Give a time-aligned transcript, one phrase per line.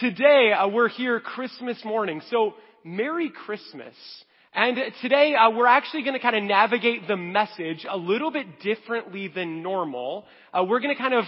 [0.00, 3.94] Today, uh, we're here Christmas morning, so Merry Christmas.
[4.52, 8.58] And today, uh, we're actually going to kind of navigate the message a little bit
[8.60, 10.24] differently than normal.
[10.52, 11.24] Uh, we're going to kind of,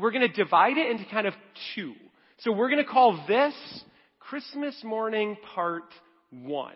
[0.00, 1.34] we're going to divide it into kind of
[1.74, 1.92] two.
[2.38, 3.54] So we're going to call this
[4.18, 5.84] Christmas morning part
[6.30, 6.72] one.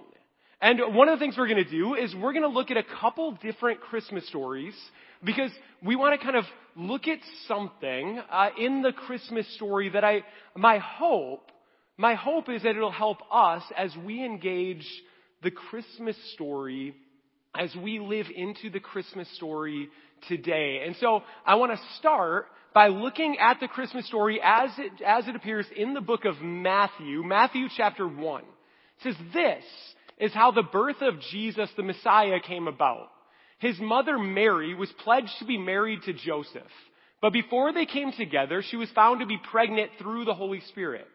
[0.60, 2.76] And one of the things we're going to do is we're going to look at
[2.76, 4.74] a couple different Christmas stories
[5.24, 5.50] because
[5.84, 6.44] we want to kind of
[6.76, 10.22] look at something uh, in the Christmas story that I,
[10.56, 11.50] my hope,
[11.96, 14.86] my hope is that it'll help us as we engage
[15.42, 16.94] the Christmas story,
[17.58, 19.88] as we live into the Christmas story
[20.28, 20.82] today.
[20.86, 25.26] And so I want to start by looking at the Christmas story as it, as
[25.28, 28.42] it appears in the book of Matthew, Matthew chapter 1.
[28.42, 28.46] It
[29.02, 29.64] says, this
[30.18, 33.08] is how the birth of Jesus, the Messiah, came about.
[33.60, 36.72] His mother Mary was pledged to be married to Joseph.
[37.20, 41.06] But before they came together, she was found to be pregnant through the Holy Spirit.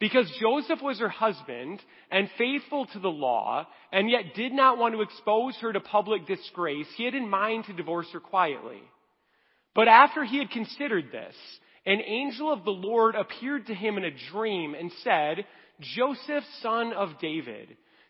[0.00, 4.94] Because Joseph was her husband and faithful to the law, and yet did not want
[4.94, 8.82] to expose her to public disgrace, he had in mind to divorce her quietly.
[9.74, 11.36] But after he had considered this,
[11.86, 15.44] an angel of the Lord appeared to him in a dream and said,
[15.80, 17.76] Joseph, son of David,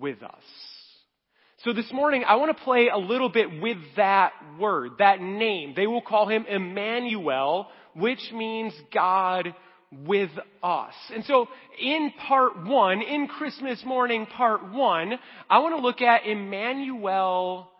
[0.00, 0.42] with us.
[1.64, 5.72] So this morning, I want to play a little bit with that word, that name.
[5.74, 9.54] They will call him Emmanuel, which means God
[9.90, 10.30] with
[10.62, 10.92] us.
[11.14, 11.48] And so
[11.80, 15.14] in part one, in Christmas morning part one,
[15.48, 17.70] I want to look at Emmanuel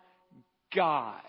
[0.73, 1.21] God.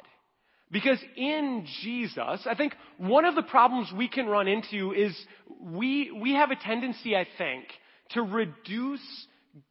[0.70, 5.16] Because in Jesus, I think one of the problems we can run into is
[5.60, 7.64] we, we have a tendency, I think,
[8.10, 9.26] to reduce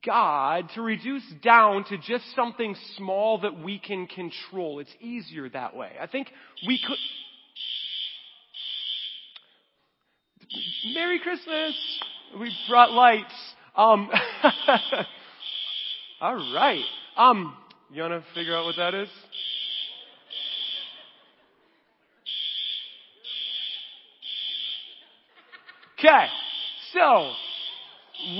[0.06, 4.80] God to reduce down to just something small that we can control.
[4.80, 5.92] It's easier that way.
[6.02, 6.28] I think
[6.68, 6.98] we could.
[10.94, 11.76] Merry Christmas!
[12.40, 13.34] We brought lights.
[13.76, 14.10] Um,
[16.22, 16.84] all right.
[17.18, 17.56] Um,
[17.92, 19.10] you want to figure out what that is?
[26.00, 26.26] Okay.
[26.94, 27.32] So,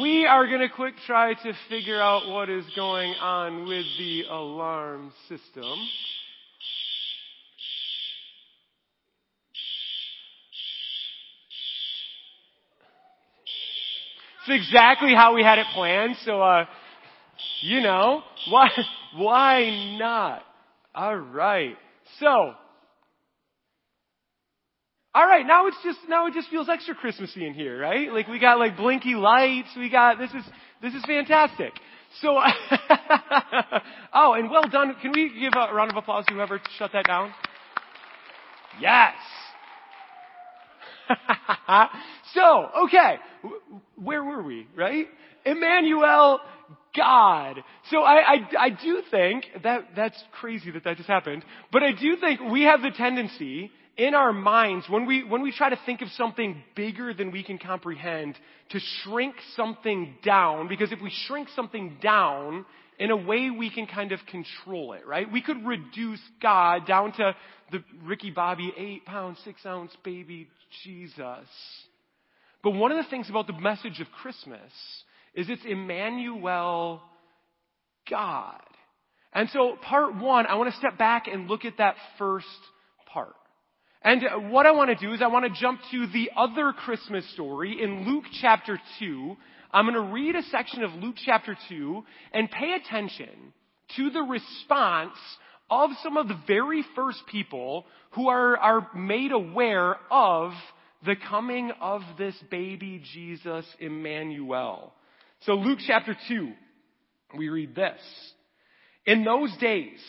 [0.02, 4.24] we are going to quick try to figure out what is going on with the
[4.30, 5.78] alarm system.
[14.48, 16.66] It's exactly how we had it planned, so, uh,
[17.62, 18.70] you know, why,
[19.16, 20.44] why not?
[20.96, 21.78] Alright.
[22.20, 22.54] So,
[25.16, 28.12] all right, now it's just now it just feels extra Christmassy in here, right?
[28.12, 30.44] Like we got like blinky lights, we got this is
[30.82, 31.72] this is fantastic.
[32.22, 32.38] So,
[34.14, 34.94] oh, and well done.
[35.02, 37.34] Can we give a round of applause to whoever shut that down?
[38.82, 39.14] Yes.
[42.34, 43.16] so, okay,
[43.96, 45.08] where were we, right?
[45.46, 46.40] Emmanuel,
[46.96, 47.64] God.
[47.90, 51.92] So I, I, I do think that, that's crazy that that just happened, but I
[51.92, 55.80] do think we have the tendency in our minds, when we, when we try to
[55.86, 58.36] think of something bigger than we can comprehend,
[58.72, 62.66] to shrink something down, because if we shrink something down,
[63.00, 65.32] in a way we can kind of control it, right?
[65.32, 67.36] We could reduce God down to
[67.72, 70.48] the Ricky Bobby eight pound, six ounce baby
[70.84, 71.48] Jesus.
[72.64, 74.72] But one of the things about the message of Christmas
[75.34, 77.02] is it's Emmanuel
[78.10, 78.62] God.
[79.34, 82.48] And so part one, I want to step back and look at that first.
[84.06, 87.28] And what I want to do is I want to jump to the other Christmas
[87.34, 89.36] story in Luke chapter 2.
[89.72, 93.52] I'm going to read a section of Luke chapter 2 and pay attention
[93.98, 95.18] to the response
[95.72, 100.52] of some of the very first people who are, are made aware of
[101.04, 104.94] the coming of this baby Jesus Emmanuel.
[105.48, 106.52] So Luke chapter 2,
[107.40, 108.00] we read this.
[109.08, 110.00] In those days,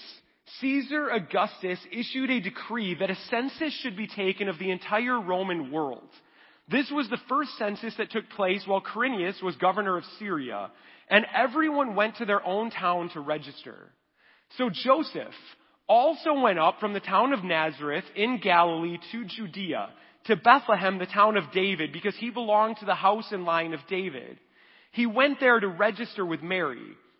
[0.60, 5.72] Caesar Augustus issued a decree that a census should be taken of the entire Roman
[5.72, 6.08] world.
[6.68, 10.70] This was the first census that took place while Quirinius was governor of Syria,
[11.08, 13.92] and everyone went to their own town to register.
[14.58, 15.34] So Joseph
[15.88, 19.90] also went up from the town of Nazareth in Galilee to Judea,
[20.24, 23.80] to Bethlehem, the town of David, because he belonged to the house and line of
[23.88, 24.38] David.
[24.90, 26.96] He went there to register with Mary,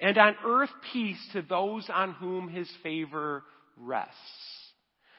[0.00, 3.42] and on earth peace to those on whom his favor
[3.76, 4.14] rests.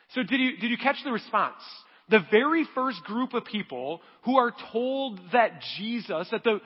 [0.09, 1.61] So did you, did you catch the response?
[2.09, 6.61] The very first group of people who are told that Jesus, that the,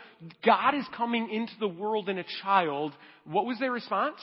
[0.45, 2.93] God is coming into the world in a child,
[3.25, 4.19] what was their response?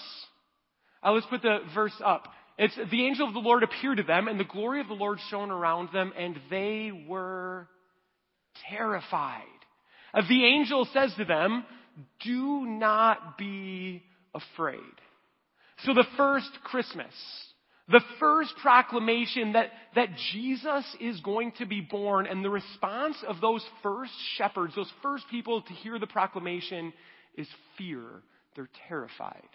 [1.03, 2.29] Uh, let's put the verse up.
[2.59, 5.19] It's the angel of the Lord appeared to them, and the glory of the Lord
[5.31, 7.69] shone around them, and they were
[8.71, 9.43] terrified.
[10.13, 11.65] Uh, the angel says to them,
[12.25, 14.03] Do not be
[14.35, 14.81] afraid.
[15.85, 17.13] So the first Christmas,
[17.89, 23.41] the first proclamation that, that Jesus is going to be born, and the response of
[23.41, 26.93] those first shepherds, those first people to hear the proclamation,
[27.37, 28.03] is fear.
[28.55, 29.49] They're terrified.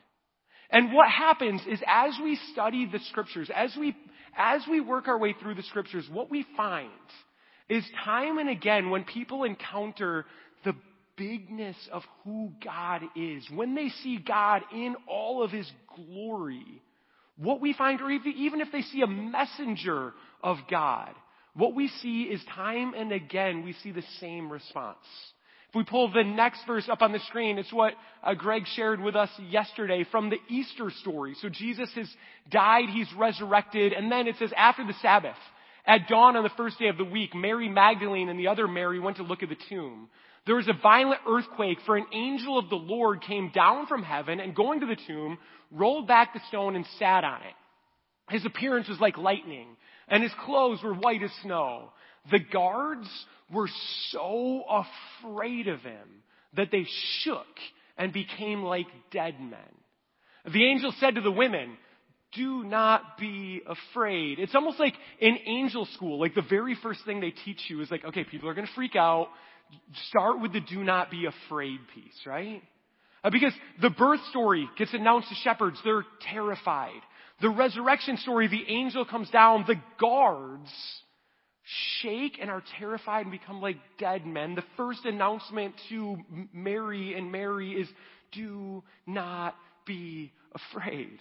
[0.69, 3.95] And what happens is as we study the scriptures, as we,
[4.37, 6.89] as we work our way through the scriptures, what we find
[7.67, 10.25] is time and again when people encounter
[10.63, 10.73] the
[11.17, 16.81] bigness of who God is, when they see God in all of his glory,
[17.37, 20.13] what we find, or even if they see a messenger
[20.43, 21.13] of God,
[21.53, 24.97] what we see is time and again we see the same response.
[25.69, 27.93] If we pull the next verse up on the screen, it's what
[28.23, 31.33] uh, Greg shared with us yesterday from the Easter story.
[31.41, 32.09] So Jesus has
[32.49, 35.37] died, he's resurrected, and then it says after the Sabbath,
[35.85, 38.99] at dawn on the first day of the week, Mary Magdalene and the other Mary
[38.99, 40.09] went to look at the tomb.
[40.45, 44.39] There was a violent earthquake, for an angel of the Lord came down from heaven
[44.39, 45.37] and going to the tomb,
[45.69, 48.33] rolled back the stone and sat on it.
[48.33, 49.67] His appearance was like lightning,
[50.07, 51.91] and his clothes were white as snow.
[52.31, 53.07] The guards
[53.51, 53.69] were
[54.09, 54.63] so
[55.21, 56.23] afraid of him
[56.55, 56.85] that they
[57.19, 57.45] shook
[57.97, 59.59] and became like dead men.
[60.51, 61.77] The angel said to the women,
[62.33, 64.39] do not be afraid.
[64.39, 67.91] It's almost like in angel school, like the very first thing they teach you is
[67.91, 69.27] like, okay, people are going to freak out.
[70.09, 72.61] Start with the do not be afraid piece, right?
[73.23, 75.77] Uh, because the birth story gets announced to shepherds.
[75.83, 77.01] They're terrified.
[77.41, 79.65] The resurrection story, the angel comes down.
[79.67, 80.69] The guards
[82.01, 84.55] shake and are terrified and become like dead men.
[84.55, 86.17] The first announcement to
[86.53, 87.87] Mary and Mary is
[88.31, 89.55] do not
[89.85, 91.19] be afraid.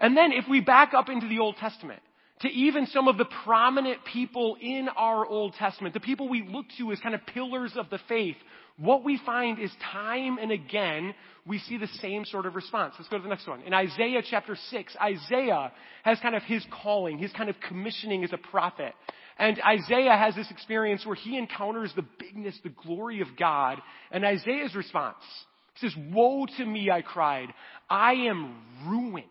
[0.00, 2.00] And then if we back up into the Old Testament,
[2.40, 6.66] to even some of the prominent people in our Old Testament, the people we look
[6.78, 8.36] to as kind of pillars of the faith,
[8.78, 11.14] what we find is time and again,
[11.46, 12.94] we see the same sort of response.
[12.98, 13.62] Let's go to the next one.
[13.62, 18.32] In Isaiah chapter 6, Isaiah has kind of his calling, his kind of commissioning as
[18.32, 18.92] a prophet.
[19.38, 23.78] And Isaiah has this experience where he encounters the bigness, the glory of God.
[24.10, 25.22] And Isaiah's response,
[25.74, 27.48] he says, Woe to me, I cried.
[27.88, 29.26] I am ruined.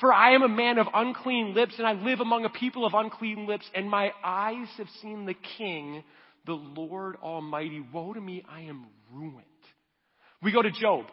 [0.00, 2.94] For I am a man of unclean lips, and I live among a people of
[2.94, 6.04] unclean lips, and my eyes have seen the King,
[6.46, 7.84] the Lord Almighty.
[7.92, 9.44] Woe to me, I am ruined.
[10.42, 11.06] We go to Job.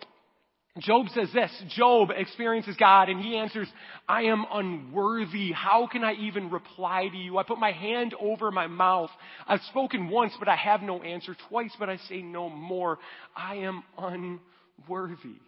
[0.80, 1.51] Job says this.
[1.70, 3.70] Job experiences God and he answers,
[4.10, 5.54] I am unworthy.
[5.54, 7.38] How can I even reply to you?
[7.38, 9.10] I put my hand over my mouth.
[9.48, 11.34] I've spoken once, but I have no answer.
[11.48, 13.00] Twice, but I say no more.
[13.36, 15.39] I am unworthy.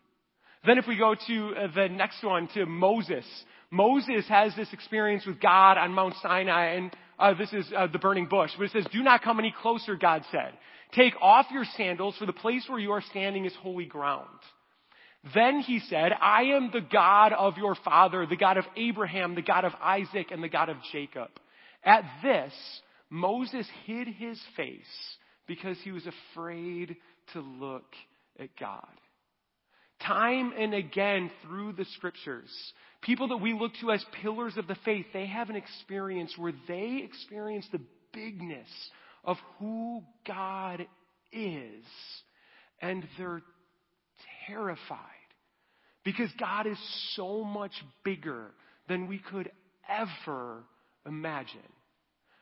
[0.67, 3.25] Then if we go to uh, the next one, to Moses.
[3.71, 7.99] Moses has this experience with God on Mount Sinai and uh, this is uh, the
[7.99, 8.51] burning bush.
[8.57, 10.51] But it says, do not come any closer, God said.
[10.91, 14.27] Take off your sandals for the place where you are standing is holy ground.
[15.33, 19.41] Then he said, I am the God of your father, the God of Abraham, the
[19.41, 21.29] God of Isaac, and the God of Jacob.
[21.83, 22.53] At this,
[23.09, 24.85] Moses hid his face
[25.47, 26.97] because he was afraid
[27.33, 27.93] to look
[28.39, 28.85] at God.
[30.05, 32.49] Time and again through the scriptures,
[33.01, 36.53] people that we look to as pillars of the faith, they have an experience where
[36.67, 37.81] they experience the
[38.13, 38.67] bigness
[39.23, 40.85] of who God
[41.31, 41.83] is.
[42.81, 43.41] And they're
[44.47, 44.99] terrified
[46.03, 46.77] because God is
[47.15, 47.73] so much
[48.05, 48.51] bigger
[48.87, 49.51] than we could
[49.89, 50.63] ever
[51.05, 51.59] imagine.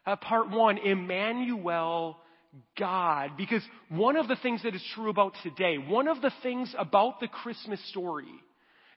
[0.05, 2.17] Uh, part one, Emmanuel
[2.77, 3.31] God.
[3.37, 7.19] Because one of the things that is true about today, one of the things about
[7.19, 8.31] the Christmas story,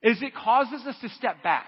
[0.02, 1.66] is it causes us to step back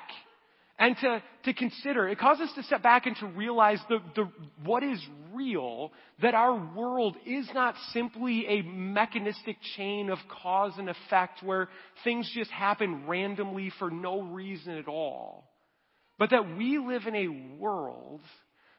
[0.79, 4.31] and to, to consider, it causes us to step back and to realize the, the,
[4.65, 4.99] what is
[5.35, 5.93] real,
[6.23, 11.69] that our world is not simply a mechanistic chain of cause and effect where
[12.03, 15.45] things just happen randomly for no reason at all.
[16.19, 18.23] But that we live in a world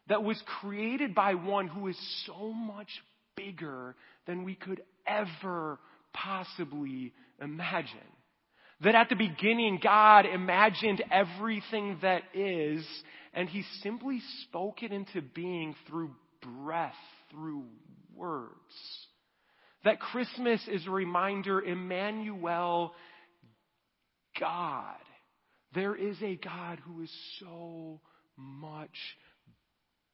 [0.07, 2.89] that was created by one who is so much
[3.35, 3.95] bigger
[4.27, 5.79] than we could ever
[6.13, 7.97] possibly imagine.
[8.83, 12.85] That at the beginning, God imagined everything that is,
[13.33, 16.93] and He simply spoke it into being through breath,
[17.29, 17.65] through
[18.15, 18.51] words.
[19.83, 22.93] That Christmas is a reminder, Emmanuel,
[24.39, 24.95] God.
[25.73, 28.01] There is a God who is so
[28.35, 28.95] much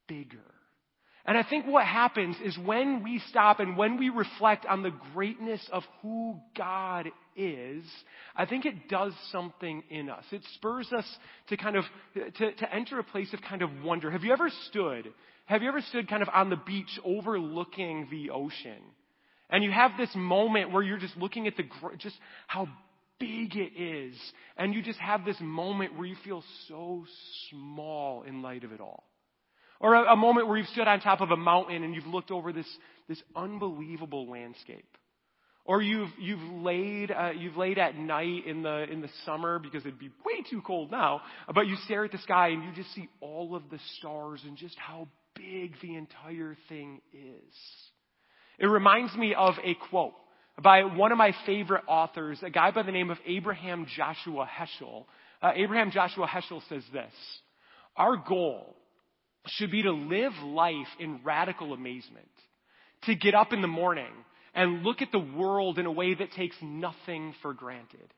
[0.08, 0.40] bigger.
[1.28, 4.94] And I think what happens is when we stop and when we reflect on the
[5.14, 7.84] greatness of who God is,
[8.34, 10.24] I think it does something in us.
[10.32, 11.06] It spurs us
[11.50, 11.84] to kind of,
[12.14, 14.10] to, to enter a place of kind of wonder.
[14.10, 15.10] Have you ever stood,
[15.48, 18.80] have you ever stood kind of on the beach overlooking the ocean?
[19.50, 21.64] And you have this moment where you're just looking at the,
[21.98, 22.16] just
[22.48, 22.70] how
[23.20, 24.16] big it is.
[24.56, 27.04] And you just have this moment where you feel so
[27.50, 29.04] small in light of it all.
[29.80, 32.32] Or a, a moment where you've stood on top of a mountain and you've looked
[32.32, 32.68] over this,
[33.08, 34.98] this unbelievable landscape.
[35.66, 39.82] Or you've, you've laid, uh, you've laid at night in the, in the summer because
[39.82, 41.22] it'd be way too cold now,
[41.54, 44.56] but you stare at the sky and you just see all of the stars and
[44.56, 47.54] just how big the entire thing is.
[48.60, 50.14] It reminds me of a quote
[50.64, 55.04] by one of my favorite authors, a guy by the name of Abraham Joshua Heschel.
[55.42, 57.14] Uh, Abraham Joshua Heschel says this,
[57.98, 58.77] our goal
[59.50, 62.30] should be to live life in radical amazement.
[63.04, 64.12] To get up in the morning
[64.54, 68.14] and look at the world in a way that takes nothing for granted.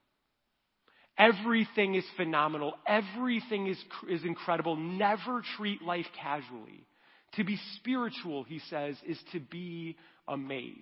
[1.17, 2.73] Everything is phenomenal.
[2.87, 3.77] Everything is,
[4.09, 4.77] is incredible.
[4.77, 6.85] Never treat life casually.
[7.33, 10.77] To be spiritual, he says, is to be amazed.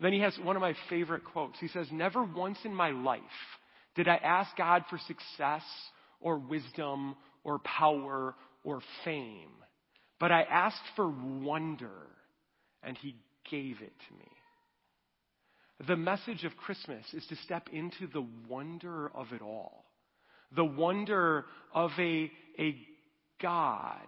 [0.00, 1.58] Then he has one of my favorite quotes.
[1.58, 3.20] He says, Never once in my life
[3.96, 5.62] did I ask God for success
[6.20, 9.50] or wisdom or power or fame,
[10.18, 12.06] but I asked for wonder,
[12.82, 13.16] and He
[13.50, 14.30] gave it to me.
[15.86, 19.84] The message of Christmas is to step into the wonder of it all.
[20.54, 22.76] The wonder of a, a
[23.40, 24.06] God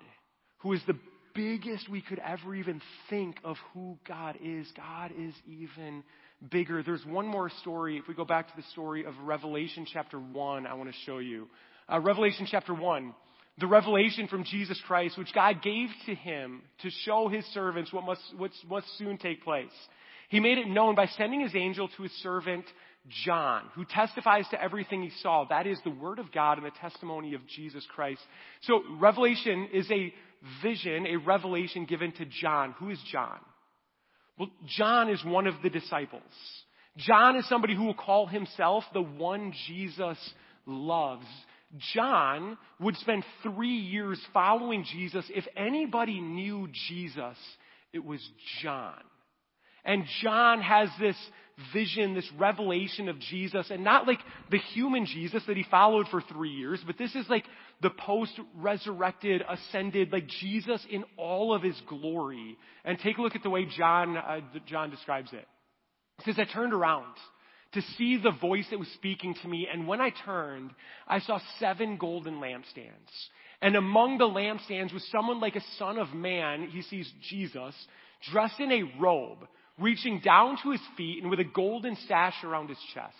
[0.58, 0.98] who is the
[1.34, 4.66] biggest we could ever even think of who God is.
[4.76, 6.04] God is even
[6.50, 6.82] bigger.
[6.82, 7.96] There's one more story.
[7.96, 11.18] If we go back to the story of Revelation chapter 1, I want to show
[11.18, 11.48] you.
[11.90, 13.14] Uh, Revelation chapter 1
[13.58, 18.04] the revelation from Jesus Christ, which God gave to him to show his servants what
[18.04, 19.70] must, what must soon take place.
[20.30, 22.64] He made it known by sending his angel to his servant
[23.24, 25.44] John, who testifies to everything he saw.
[25.48, 28.22] That is the word of God and the testimony of Jesus Christ.
[28.62, 30.14] So revelation is a
[30.62, 32.74] vision, a revelation given to John.
[32.78, 33.38] Who is John?
[34.38, 36.22] Well, John is one of the disciples.
[36.96, 40.18] John is somebody who will call himself the one Jesus
[40.66, 41.26] loves.
[41.94, 45.24] John would spend three years following Jesus.
[45.34, 47.36] If anybody knew Jesus,
[47.92, 48.20] it was
[48.62, 49.00] John.
[49.84, 51.16] And John has this
[51.72, 56.20] vision, this revelation of Jesus, and not like the human Jesus that he followed for
[56.20, 57.44] three years, but this is like
[57.80, 62.56] the post-resurrected, ascended, like Jesus in all of his glory.
[62.84, 65.46] And take a look at the way John, uh, John describes it.
[66.18, 67.14] He says, I turned around
[67.74, 69.68] to see the voice that was speaking to me.
[69.72, 70.70] And when I turned,
[71.06, 73.10] I saw seven golden lampstands.
[73.60, 76.68] And among the lampstands was someone like a son of man.
[76.70, 77.74] He sees Jesus
[78.30, 79.46] dressed in a robe,
[79.78, 83.14] reaching down to his feet and with a golden sash around his chest.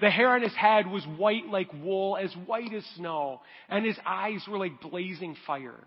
[0.00, 3.98] The hair on his head was white like wool, as white as snow, and his
[4.04, 5.84] eyes were like blazing fire.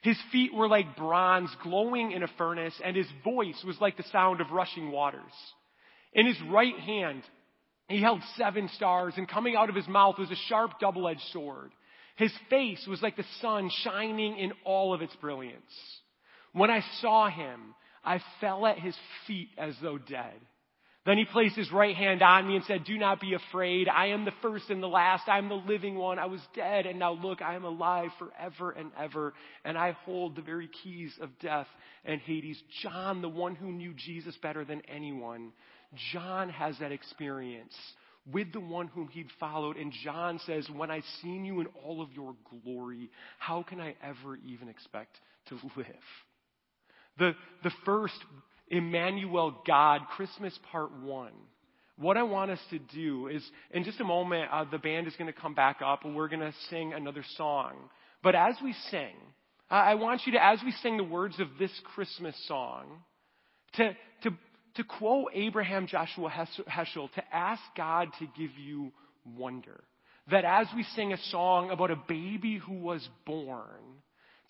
[0.00, 4.02] His feet were like bronze glowing in a furnace, and his voice was like the
[4.04, 5.32] sound of rushing waters.
[6.12, 7.22] In his right hand,
[7.88, 11.20] he held seven stars, and coming out of his mouth was a sharp double edged
[11.32, 11.72] sword.
[12.16, 15.62] His face was like the sun shining in all of its brilliance.
[16.52, 17.74] When I saw him,
[18.04, 20.40] I fell at his feet as though dead.
[21.06, 23.88] Then he placed his right hand on me and said, Do not be afraid.
[23.88, 25.28] I am the first and the last.
[25.28, 26.18] I am the living one.
[26.18, 29.32] I was dead, and now look, I am alive forever and ever,
[29.64, 31.68] and I hold the very keys of death
[32.04, 32.62] and Hades.
[32.82, 35.52] John, the one who knew Jesus better than anyone,
[36.12, 37.74] John has that experience
[38.30, 39.78] with the one whom he'd followed.
[39.78, 43.94] And John says, When I've seen you in all of your glory, how can I
[44.02, 45.86] ever even expect to live?
[47.18, 47.32] The,
[47.64, 48.18] the first
[48.70, 51.32] Emmanuel God, Christmas part one.
[51.96, 55.14] What I want us to do is, in just a moment, uh, the band is
[55.16, 57.74] going to come back up and we're going to sing another song.
[58.22, 59.14] But as we sing,
[59.68, 62.86] I want you to, as we sing the words of this Christmas song,
[63.74, 64.30] to, to,
[64.76, 68.92] to quote Abraham Joshua Heschel, to ask God to give you
[69.36, 69.84] wonder.
[70.30, 73.80] That as we sing a song about a baby who was born,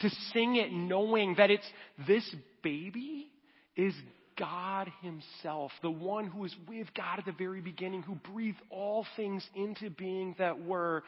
[0.00, 1.68] to sing it knowing that it's
[2.06, 2.24] this
[2.62, 3.30] baby
[3.80, 3.94] is
[4.38, 9.06] God Himself, the one who is with God at the very beginning, who breathed all
[9.16, 11.02] things into being that were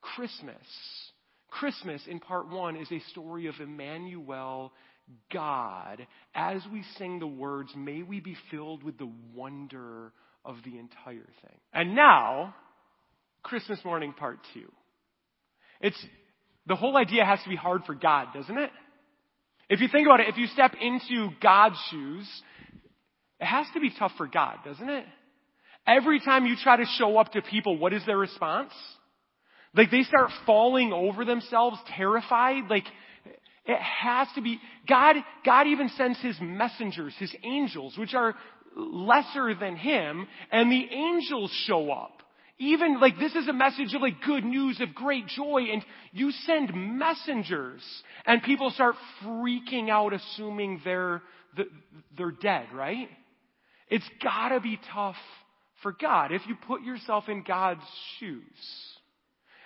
[0.00, 0.56] Christmas.
[1.48, 4.72] Christmas in part one is a story of Emmanuel,
[5.32, 6.06] God.
[6.34, 10.12] As we sing the words, may we be filled with the wonder
[10.44, 11.58] of the entire thing.
[11.72, 12.54] And now,
[13.42, 14.70] Christmas morning part two.
[15.80, 16.06] It's,
[16.66, 18.70] the whole idea has to be hard for God, doesn't it?
[19.68, 22.28] If you think about it, if you step into God's shoes,
[23.40, 25.04] it has to be tough for God, doesn't it?
[25.86, 28.72] Every time you try to show up to people, what is their response?
[29.74, 32.64] Like they start falling over themselves, terrified.
[32.70, 32.84] Like
[33.66, 34.58] it has to be,
[34.88, 38.34] God, God even sends His messengers, His angels, which are
[38.76, 42.22] lesser than Him, and the angels show up.
[42.58, 46.30] Even like this is a message of like good news of great joy and you
[46.30, 47.82] send messengers
[48.24, 51.22] and people start freaking out assuming they're,
[52.16, 53.08] they're dead, right?
[53.88, 55.16] It's gotta be tough
[55.82, 57.84] for God if you put yourself in God's
[58.18, 58.42] shoes.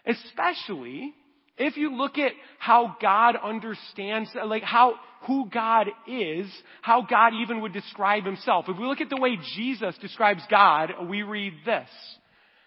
[0.04, 1.14] Especially
[1.56, 4.94] if you look at how God understands, like how,
[5.26, 6.50] who God is,
[6.82, 8.64] how God even would describe himself.
[8.66, 11.88] If we look at the way Jesus describes God, we read this.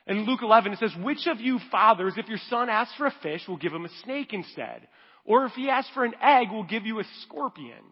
[0.05, 3.13] In Luke 11, it says, Which of you fathers, if your son asks for a
[3.21, 4.87] fish, will give him a snake instead?
[5.25, 7.83] Or if he asks for an egg, will give you a scorpion?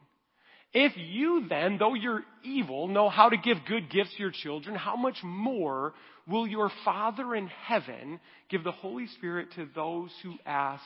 [0.74, 4.76] If you then, though you're evil, know how to give good gifts to your children,
[4.76, 5.94] how much more
[6.28, 10.84] will your Father in heaven give the Holy Spirit to those who ask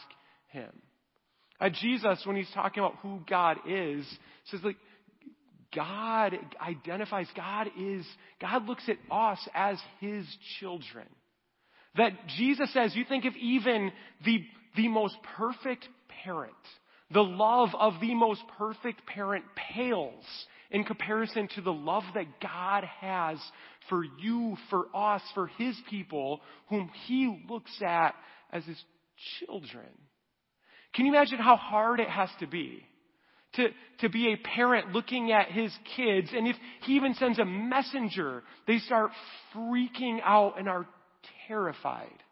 [0.50, 0.72] him?
[1.60, 4.06] Uh, Jesus, when he's talking about who God is,
[4.46, 4.78] says like,
[5.76, 8.06] God identifies, God is,
[8.40, 10.26] God looks at us as His
[10.60, 11.06] children.
[11.98, 13.92] That Jesus says, you think of even
[14.26, 14.44] the,
[14.76, 15.88] the most perfect
[16.24, 16.54] parent,
[17.12, 20.26] the love of the most perfect parent pales
[20.72, 23.38] in comparison to the love that God has
[23.90, 28.16] for you, for us, for His people, whom He looks at
[28.52, 28.82] as His
[29.40, 29.88] children.
[30.94, 32.84] Can you imagine how hard it has to be
[33.56, 33.68] to,
[34.00, 36.30] to be a parent looking at his kids.
[36.34, 39.12] And if he even sends a messenger, they start
[39.54, 40.86] freaking out and are
[41.48, 42.24] terrified.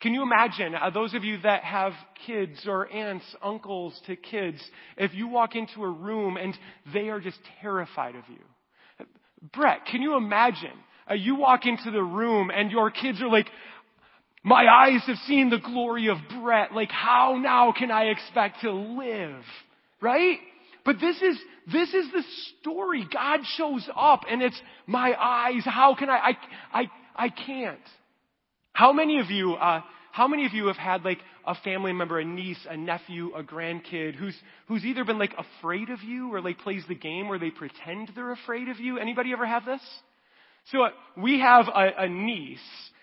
[0.00, 1.92] Can you imagine, uh, those of you that have
[2.26, 4.58] kids or aunts, uncles to kids,
[4.96, 6.56] if you walk into a room and
[6.94, 9.06] they are just terrified of you?
[9.52, 10.72] Brett, can you imagine?
[11.10, 13.48] Uh, you walk into the room and your kids are like,
[14.42, 16.72] my eyes have seen the glory of Brett.
[16.72, 19.42] Like, how now can I expect to live?
[20.00, 20.38] Right?
[20.84, 21.38] But this is,
[21.70, 22.22] this is the
[22.60, 23.06] story.
[23.12, 25.62] God shows up and it's my eyes.
[25.66, 26.30] How can I,
[26.72, 27.80] I, I, I can't.
[28.80, 32.18] How many of you, uh, how many of you have had like a family member,
[32.18, 34.34] a niece, a nephew, a grandkid who's,
[34.68, 38.10] who's either been like afraid of you or like plays the game where they pretend
[38.14, 38.96] they're afraid of you?
[38.96, 39.82] Anybody ever have this?
[40.72, 42.58] So uh, we have a, a niece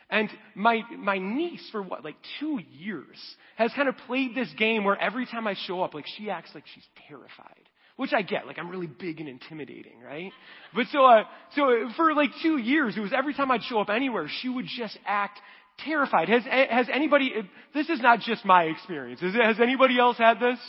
[0.09, 3.15] and my, my niece, for what, like two years,
[3.57, 6.49] has kind of played this game where every time I show up, like she acts
[6.55, 7.69] like she's terrified.
[7.97, 10.31] Which I get, like I'm really big and intimidating, right?
[10.75, 11.23] But so, uh,
[11.55, 14.67] so for like two years, it was every time I'd show up anywhere, she would
[14.77, 15.39] just act
[15.79, 16.29] terrified.
[16.29, 17.33] Has, has anybody,
[17.73, 19.21] this is not just my experience.
[19.21, 20.59] Has anybody else had this?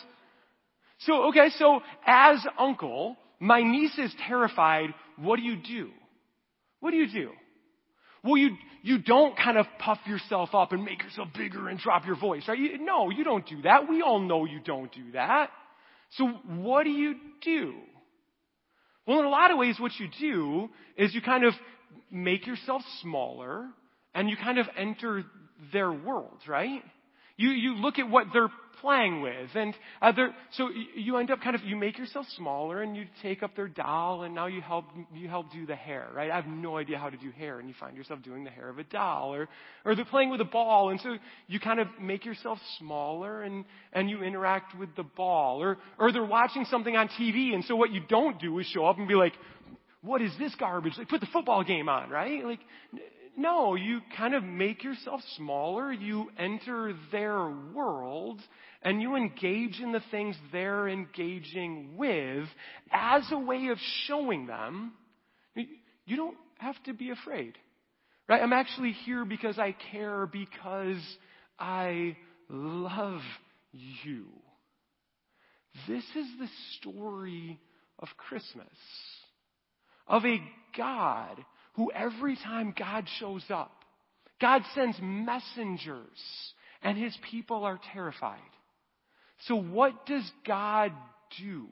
[1.00, 4.90] So, okay, so as uncle, my niece is terrified.
[5.16, 5.90] What do you do?
[6.80, 7.30] What do you do?
[8.24, 8.50] Well, you,
[8.82, 12.42] you don't kind of puff yourself up and make yourself bigger and drop your voice,
[12.48, 12.58] right?
[12.58, 13.88] You, no, you don't do that.
[13.88, 15.50] We all know you don't do that.
[16.12, 17.74] So what do you do?
[19.06, 21.54] Well, in a lot of ways, what you do is you kind of
[22.10, 23.66] make yourself smaller
[24.18, 25.24] and you kind of enter
[25.72, 26.82] their world, right?
[27.36, 28.50] You, you look at what they're
[28.80, 29.50] playing with.
[29.54, 30.12] And uh,
[30.52, 33.68] so you end up kind of, you make yourself smaller and you take up their
[33.68, 36.32] doll and now you help, you help do the hair, right?
[36.32, 38.68] I have no idea how to do hair and you find yourself doing the hair
[38.68, 39.48] of a doll or,
[39.84, 43.64] or they're playing with a ball and so you kind of make yourself smaller and,
[43.92, 47.76] and you interact with the ball or, or they're watching something on TV and so
[47.76, 49.34] what you don't do is show up and be like,
[50.02, 50.94] what is this garbage?
[50.96, 52.44] Like put the football game on, right?
[52.44, 52.60] Like,
[53.38, 58.40] no, you kind of make yourself smaller, you enter their world,
[58.82, 62.48] and you engage in the things they're engaging with
[62.92, 64.92] as a way of showing them
[65.54, 67.54] you don't have to be afraid.
[68.28, 68.42] Right?
[68.42, 71.02] I'm actually here because I care, because
[71.58, 72.16] I
[72.48, 73.20] love
[73.70, 74.26] you.
[75.86, 76.48] This is the
[76.78, 77.60] story
[77.98, 78.66] of Christmas.
[80.06, 80.38] Of a
[80.76, 81.36] God
[81.78, 83.70] who every time God shows up,
[84.40, 86.18] God sends messengers
[86.82, 88.40] and his people are terrified.
[89.46, 90.90] So what does God
[91.40, 91.66] do?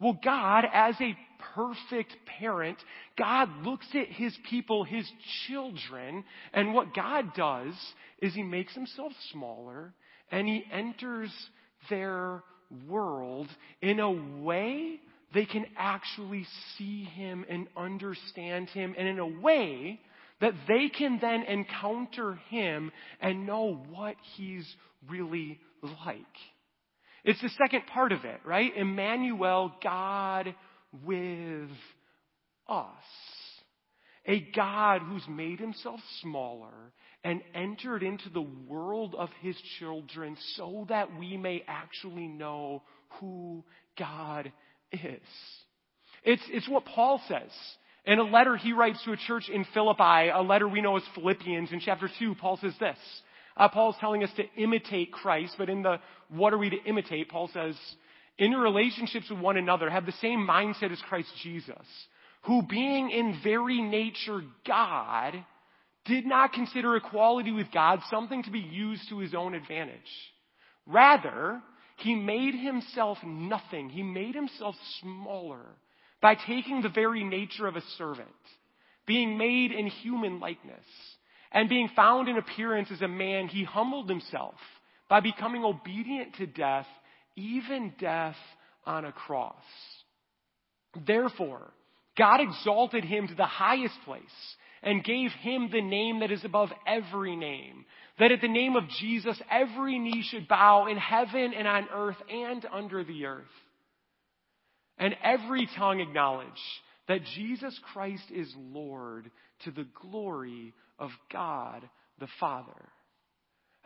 [0.00, 1.18] Well, God, as a
[1.56, 2.78] perfect parent,
[3.18, 5.10] God looks at his people, his
[5.48, 6.22] children,
[6.54, 7.74] and what God does
[8.22, 9.92] is he makes himself smaller
[10.30, 11.32] and he enters
[11.90, 12.44] their
[12.86, 13.48] world
[13.82, 15.00] in a way
[15.32, 20.00] they can actually see him and understand him, and in a way
[20.40, 22.90] that they can then encounter him
[23.20, 24.66] and know what he's
[25.08, 25.58] really
[26.06, 26.16] like.
[27.24, 28.74] It's the second part of it, right?
[28.74, 30.54] Emmanuel, God
[31.04, 31.70] with
[32.68, 32.86] us.
[34.26, 36.92] A God who's made himself smaller
[37.24, 42.82] and entered into the world of his children so that we may actually know
[43.20, 43.64] who
[43.98, 44.52] God
[44.92, 45.20] is.
[46.24, 47.50] It's, it's what Paul says.
[48.04, 51.02] In a letter he writes to a church in Philippi, a letter we know as
[51.14, 52.98] Philippians, in chapter 2, Paul says this.
[53.56, 55.96] Uh, Paul's telling us to imitate Christ, but in the
[56.28, 57.76] what are we to imitate, Paul says,
[58.38, 61.76] in your relationships with one another, have the same mindset as Christ Jesus,
[62.42, 65.34] who being in very nature God,
[66.06, 69.98] did not consider equality with God something to be used to his own advantage.
[70.86, 71.60] Rather,
[72.00, 73.90] he made himself nothing.
[73.90, 75.60] He made himself smaller
[76.20, 78.28] by taking the very nature of a servant,
[79.06, 80.84] being made in human likeness,
[81.52, 84.54] and being found in appearance as a man, he humbled himself
[85.08, 86.86] by becoming obedient to death,
[87.36, 88.36] even death
[88.86, 89.54] on a cross.
[91.06, 91.72] Therefore,
[92.16, 94.22] God exalted him to the highest place
[94.82, 97.84] and gave him the name that is above every name,
[98.18, 102.16] that at the name of Jesus every knee should bow in heaven and on earth
[102.30, 103.44] and under the earth.
[104.98, 106.48] And every tongue acknowledge
[107.08, 109.30] that Jesus Christ is Lord
[109.64, 111.88] to the glory of God
[112.18, 112.88] the Father.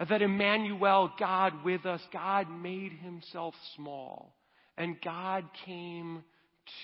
[0.09, 4.35] That Emmanuel, God with us, God made himself small
[4.77, 6.25] and God came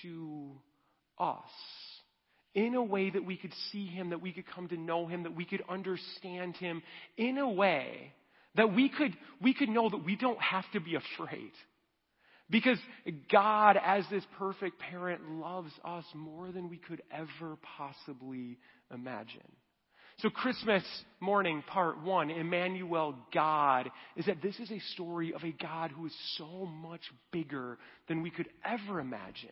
[0.01, 0.51] to
[1.19, 1.43] us
[2.53, 5.23] in a way that we could see him, that we could come to know him,
[5.23, 6.81] that we could understand him,
[7.17, 8.13] in a way
[8.55, 11.51] that we could, we could know that we don't have to be afraid.
[12.49, 12.77] Because
[13.31, 18.57] God, as this perfect parent, loves us more than we could ever possibly
[18.93, 19.39] imagine.
[20.17, 20.83] So, Christmas
[21.21, 26.05] morning, part one, Emmanuel God, is that this is a story of a God who
[26.05, 27.77] is so much bigger
[28.09, 29.49] than we could ever imagine.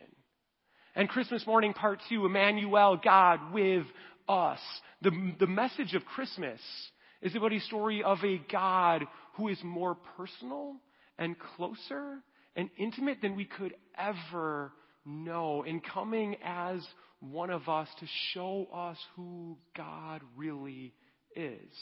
[0.94, 3.86] And Christmas morning, part two, Emmanuel, God with
[4.28, 4.58] us.
[5.02, 6.60] The, the message of Christmas
[7.22, 10.76] is about a story of a God who is more personal
[11.18, 12.18] and closer
[12.56, 14.72] and intimate than we could ever
[15.04, 16.80] know in coming as
[17.20, 20.92] one of us to show us who God really
[21.36, 21.72] is.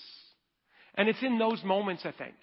[0.94, 2.35] And it's in those moments, I think,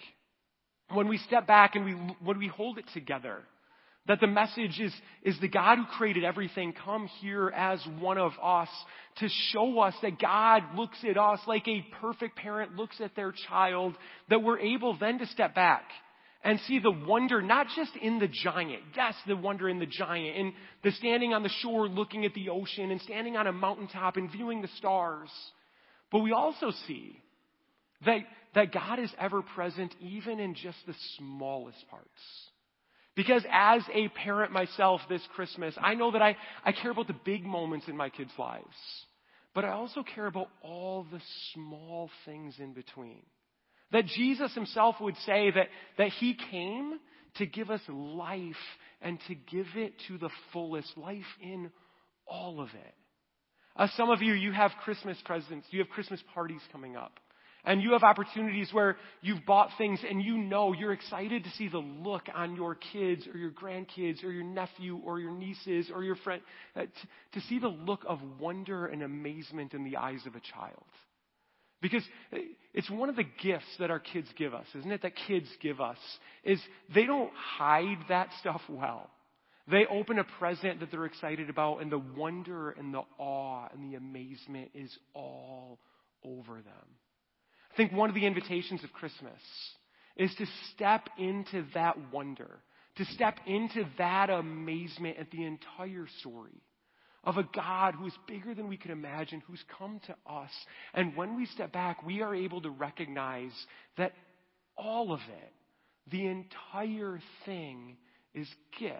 [0.94, 3.44] when we step back and we, when we hold it together,
[4.08, 6.74] that the message is, is the God who created everything.
[6.74, 8.70] Come here as one of us
[9.18, 13.34] to show us that God looks at us like a perfect parent looks at their
[13.50, 13.96] child,
[14.30, 15.84] that we're able then to step back
[16.44, 20.38] and see the wonder not just in the giant, yes, the wonder in the giant,
[20.38, 24.16] in the standing on the shore looking at the ocean and standing on a mountaintop
[24.18, 25.30] and viewing the stars,
[26.12, 27.20] but we also see
[28.06, 28.20] that,
[28.54, 32.06] that God is ever present even in just the smallest parts.
[33.16, 37.16] Because as a parent myself this Christmas, I know that I, I care about the
[37.26, 38.66] big moments in my kids' lives.
[39.54, 41.22] But I also care about all the
[41.54, 43.22] small things in between.
[43.92, 47.00] That Jesus himself would say that, that he came
[47.38, 48.56] to give us life
[49.02, 51.72] and to give it to the fullest, life in
[52.28, 52.94] all of it.
[53.78, 57.20] Uh, some of you, you have Christmas presents, you have Christmas parties coming up.
[57.66, 61.68] And you have opportunities where you've bought things and you know you're excited to see
[61.68, 66.04] the look on your kids or your grandkids or your nephew or your nieces or
[66.04, 66.42] your friend,
[66.76, 66.82] uh,
[67.34, 70.84] to, see the look of wonder and amazement in the eyes of a child.
[71.82, 72.38] Because uh,
[72.74, 75.02] it's one of the gifts that our kids give us, isn't it?
[75.02, 75.98] That kids give us
[76.44, 76.60] is
[76.94, 79.10] they don't hide that stuff well.
[79.68, 83.92] They open a present that they're excited about and the wonder and the awe and
[83.92, 85.80] the amazement is all
[86.24, 86.88] over them.
[87.76, 89.42] I think one of the invitations of Christmas
[90.16, 92.60] is to step into that wonder,
[92.96, 96.62] to step into that amazement at the entire story
[97.26, 100.52] of a God who is bigger than we could imagine, who's come to us.
[100.94, 103.52] And when we step back, we are able to recognize
[103.98, 104.14] that
[104.78, 105.54] all of it,
[106.12, 107.98] the entire thing,
[108.34, 108.48] is
[108.80, 108.96] gift.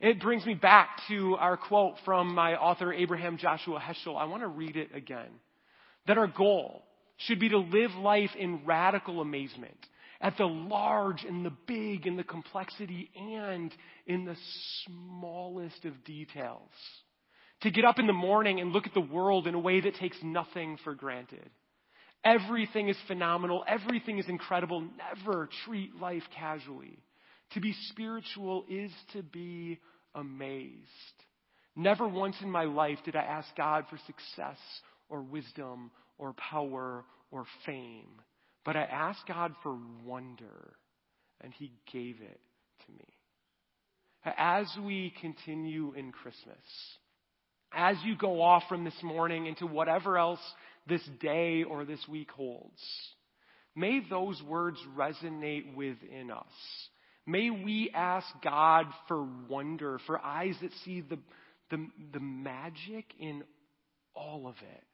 [0.00, 4.20] It brings me back to our quote from my author, Abraham Joshua Heschel.
[4.20, 5.30] I want to read it again.
[6.08, 6.82] That our goal
[7.18, 9.78] should be to live life in radical amazement
[10.20, 13.72] at the large and the big and the complexity and
[14.06, 14.36] in the
[14.84, 16.70] smallest of details.
[17.62, 19.96] To get up in the morning and look at the world in a way that
[19.96, 21.50] takes nothing for granted.
[22.24, 23.64] Everything is phenomenal.
[23.66, 24.80] Everything is incredible.
[25.16, 26.98] Never treat life casually.
[27.52, 29.78] To be spiritual is to be
[30.14, 30.84] amazed.
[31.74, 34.58] Never once in my life did I ask God for success
[35.08, 38.20] or wisdom or power or fame.
[38.64, 40.74] But I asked God for wonder,
[41.40, 42.40] and He gave it
[42.86, 43.14] to me.
[44.36, 46.56] As we continue in Christmas,
[47.72, 50.40] as you go off from this morning into whatever else
[50.86, 52.82] this day or this week holds,
[53.74, 56.44] may those words resonate within us.
[57.26, 61.18] May we ask God for wonder, for eyes that see the,
[61.70, 63.44] the, the magic in
[64.14, 64.84] all of it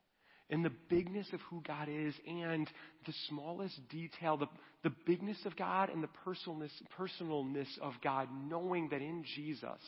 [0.54, 2.70] in the bigness of who God is and
[3.06, 4.46] the smallest detail, the,
[4.84, 9.80] the bigness of God and the personalness, personalness of God, knowing that in Jesus,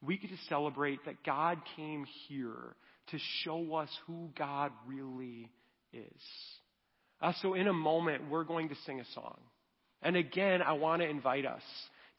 [0.00, 2.74] we get to celebrate that God came here
[3.10, 5.50] to show us who God really
[5.92, 6.22] is.
[7.20, 9.38] Uh, so, in a moment, we're going to sing a song.
[10.00, 11.62] And again, I want to invite us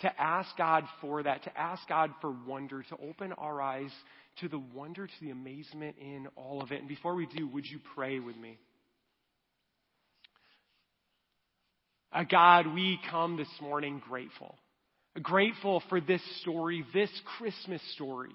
[0.03, 3.91] to ask God for that, to ask God for wonder, to open our eyes
[4.39, 6.79] to the wonder, to the amazement in all of it.
[6.79, 8.57] And before we do, would you pray with me?
[12.11, 14.55] Uh, God, we come this morning grateful.
[15.21, 18.33] Grateful for this story, this Christmas story,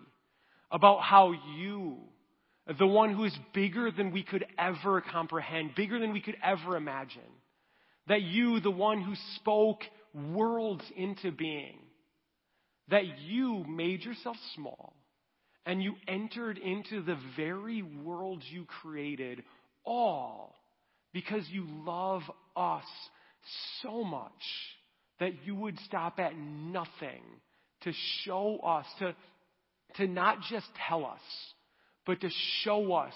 [0.71, 1.97] about how you,
[2.79, 6.77] the one who is bigger than we could ever comprehend, bigger than we could ever
[6.77, 7.21] imagine,
[8.07, 9.81] that you, the one who spoke
[10.15, 11.79] worlds into being,
[12.89, 14.95] that you made yourself small
[15.67, 19.43] and you entered into the very world you created,
[19.85, 20.55] all
[21.13, 22.23] because you love
[22.57, 22.85] us
[23.83, 24.33] so much
[25.21, 27.23] that you would stop at nothing
[27.83, 27.93] to
[28.25, 29.15] show us, to,
[29.97, 31.21] to not just tell us,
[32.07, 32.29] but to
[32.63, 33.15] show us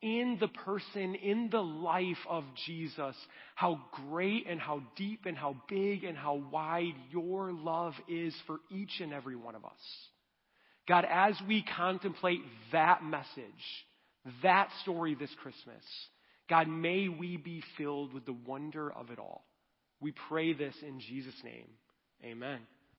[0.00, 3.16] in the person, in the life of Jesus,
[3.54, 8.58] how great and how deep and how big and how wide your love is for
[8.70, 9.70] each and every one of us.
[10.86, 12.40] God, as we contemplate
[12.72, 13.26] that message,
[14.42, 15.84] that story this Christmas,
[16.48, 19.44] God, may we be filled with the wonder of it all.
[20.00, 21.68] We pray this in Jesus' name.
[22.24, 22.60] Amen.